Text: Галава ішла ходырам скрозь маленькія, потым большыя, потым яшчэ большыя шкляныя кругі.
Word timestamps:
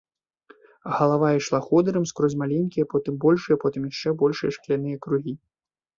Галава 0.99 1.27
ішла 1.39 1.59
ходырам 1.67 2.07
скрозь 2.11 2.37
маленькія, 2.43 2.89
потым 2.95 3.21
большыя, 3.27 3.55
потым 3.65 3.81
яшчэ 3.91 4.17
большыя 4.23 4.51
шкляныя 4.57 4.97
кругі. 5.05 5.33